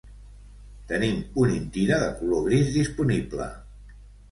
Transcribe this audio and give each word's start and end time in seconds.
Tenim 0.91 1.19
un 1.43 1.53
Intira 1.57 2.01
de 2.05 2.09
color 2.23 2.43
gris 2.49 2.75
disponible. 2.81 3.49